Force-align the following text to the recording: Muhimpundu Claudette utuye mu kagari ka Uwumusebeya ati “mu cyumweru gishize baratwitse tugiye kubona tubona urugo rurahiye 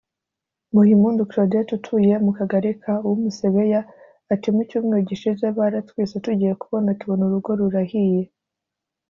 Muhimpundu 0.75 1.21
Claudette 1.31 1.71
utuye 1.77 2.13
mu 2.25 2.31
kagari 2.37 2.71
ka 2.81 2.93
Uwumusebeya 3.05 3.81
ati 4.33 4.47
“mu 4.55 4.61
cyumweru 4.69 5.03
gishize 5.09 5.45
baratwitse 5.57 6.15
tugiye 6.25 6.53
kubona 6.61 6.89
tubona 6.99 7.21
urugo 7.25 7.51
rurahiye 7.59 8.23